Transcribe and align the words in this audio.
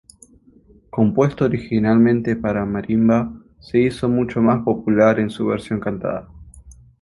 Compuesto 0.89 1.45
originalmente 1.45 2.35
para 2.35 2.65
marimba, 2.65 3.31
se 3.59 3.77
hizo 3.81 4.09
mucho 4.09 4.41
más 4.41 4.63
popular 4.63 5.19
en 5.19 5.29
su 5.29 5.45
versión 5.45 5.79
cantada. 5.79 6.27